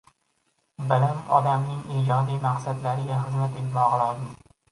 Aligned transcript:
Bilim 0.91 1.19
odamiing 1.39 1.83
ijodiy 1.99 2.41
maqsadlariga 2.47 3.21
xizmat 3.27 3.61
etmog‘i 3.63 4.03
lozim. 4.05 4.35